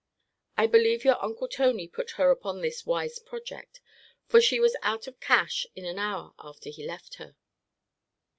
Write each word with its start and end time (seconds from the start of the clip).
I 0.57 0.65
believe 0.65 1.05
your 1.05 1.23
uncle 1.23 1.47
Tony 1.47 1.87
put 1.87 2.09
her 2.17 2.31
upon 2.31 2.59
this 2.61 2.87
wise 2.87 3.19
project; 3.19 3.81
for 4.25 4.41
she 4.41 4.59
was 4.59 4.75
out 4.81 5.05
of 5.05 5.19
cash 5.19 5.67
in 5.75 5.85
an 5.85 5.99
hour 5.99 6.33
after 6.39 6.71
he 6.71 6.83
left 6.87 7.17
her. 7.17 7.35